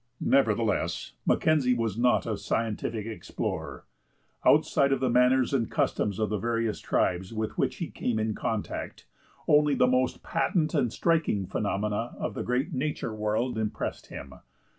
Nevertheless, 0.19 1.11
Mackenzie 1.27 1.75
was 1.75 1.95
not 1.95 2.25
a 2.25 2.35
scientific 2.35 3.05
explorer. 3.05 3.85
Outside 4.43 4.91
of 4.91 4.99
the 4.99 5.11
manners 5.11 5.53
and 5.53 5.69
customs 5.69 6.17
of 6.17 6.31
the 6.31 6.39
various 6.39 6.79
tribes 6.79 7.31
with 7.35 7.55
which 7.55 7.75
he 7.75 7.91
came 7.91 8.17
in 8.17 8.33
contact, 8.33 9.05
only 9.47 9.75
the 9.75 9.85
most 9.85 10.23
patent 10.23 10.73
and 10.73 10.91
striking 10.91 11.45
phenomena 11.45 12.15
of 12.17 12.33
the 12.33 12.41
great 12.41 12.73
nature 12.73 13.13
world 13.13 13.59
impressed 13.59 14.07
him. 14.07 14.33